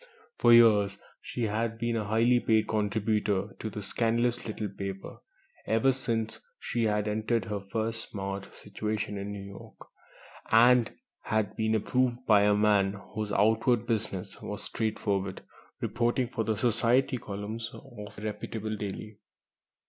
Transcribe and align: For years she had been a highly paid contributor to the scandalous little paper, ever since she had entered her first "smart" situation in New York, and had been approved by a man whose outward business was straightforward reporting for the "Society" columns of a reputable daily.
For 0.39 0.51
years 0.51 0.97
she 1.21 1.43
had 1.43 1.77
been 1.77 1.95
a 1.95 2.05
highly 2.05 2.39
paid 2.39 2.67
contributor 2.67 3.53
to 3.59 3.69
the 3.69 3.83
scandalous 3.83 4.47
little 4.47 4.67
paper, 4.67 5.19
ever 5.67 5.91
since 5.91 6.39
she 6.59 6.85
had 6.85 7.07
entered 7.07 7.45
her 7.45 7.59
first 7.59 8.09
"smart" 8.09 8.49
situation 8.55 9.15
in 9.19 9.31
New 9.31 9.45
York, 9.45 9.75
and 10.49 10.91
had 11.21 11.55
been 11.55 11.75
approved 11.75 12.25
by 12.25 12.41
a 12.45 12.55
man 12.55 12.93
whose 13.13 13.31
outward 13.31 13.85
business 13.85 14.41
was 14.41 14.63
straightforward 14.63 15.43
reporting 15.81 16.27
for 16.29 16.43
the 16.43 16.57
"Society" 16.57 17.19
columns 17.19 17.69
of 17.71 18.17
a 18.17 18.23
reputable 18.23 18.75
daily. 18.75 19.19